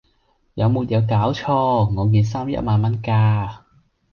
[0.55, 1.53] 有沒有搞錯!
[1.95, 3.65] 我件衫一萬蚊架